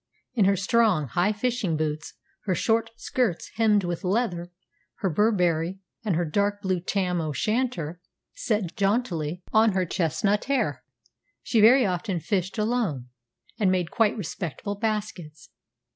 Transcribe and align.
In 0.33 0.45
her 0.45 0.55
strong, 0.57 1.09
high 1.09 1.31
fishing 1.31 1.77
boots, 1.77 2.15
her 2.45 2.55
short 2.55 2.89
skirts 2.95 3.51
hemmed 3.57 3.83
with 3.83 4.03
leather, 4.03 4.51
her 4.95 5.11
burberry, 5.11 5.77
and 6.03 6.15
her 6.15 6.25
dark 6.25 6.59
blue 6.63 6.79
tam 6.79 7.21
o' 7.21 7.31
shanter 7.33 8.01
set 8.33 8.75
jauntily 8.75 9.43
on 9.53 9.73
her 9.73 9.85
chestnut 9.85 10.45
hair, 10.45 10.83
she 11.43 11.61
very 11.61 11.85
often 11.85 12.19
fished 12.19 12.57
alone, 12.57 13.09
and 13.59 13.69
made 13.69 13.91
quite 13.91 14.17
respectable 14.17 14.73
baskets. 14.73 15.51